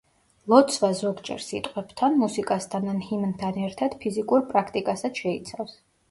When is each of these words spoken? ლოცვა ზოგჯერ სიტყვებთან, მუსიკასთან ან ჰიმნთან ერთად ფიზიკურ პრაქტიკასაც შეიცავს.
ლოცვა 0.51 0.87
ზოგჯერ 0.99 1.41
სიტყვებთან, 1.47 2.15
მუსიკასთან 2.21 2.87
ან 2.93 3.03
ჰიმნთან 3.09 3.59
ერთად 3.65 3.97
ფიზიკურ 4.05 4.47
პრაქტიკასაც 4.55 5.21
შეიცავს. 5.25 5.77